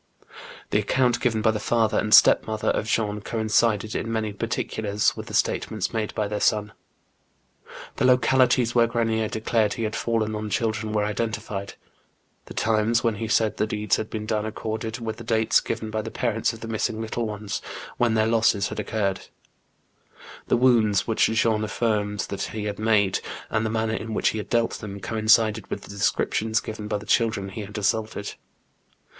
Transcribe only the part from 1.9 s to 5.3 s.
and stepmother of JEAN 6BENIEB. 95 Jean coincided in many particulars with